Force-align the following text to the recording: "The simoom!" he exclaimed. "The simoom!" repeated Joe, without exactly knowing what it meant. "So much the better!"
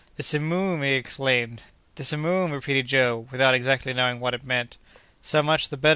"The 0.17 0.23
simoom!" 0.23 0.81
he 0.81 0.93
exclaimed. 0.93 1.61
"The 1.93 2.03
simoom!" 2.03 2.49
repeated 2.53 2.87
Joe, 2.87 3.27
without 3.29 3.53
exactly 3.53 3.93
knowing 3.93 4.19
what 4.19 4.33
it 4.33 4.43
meant. 4.43 4.77
"So 5.21 5.43
much 5.43 5.69
the 5.69 5.77
better!" 5.77 5.89